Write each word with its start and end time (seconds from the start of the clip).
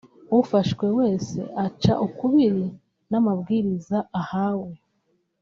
ufashwe 0.39 0.85
wese 0.99 1.39
aca 1.65 1.93
ukubiri 2.07 2.65
n’amabwiriza 3.09 3.97
ahanwe 4.21 4.75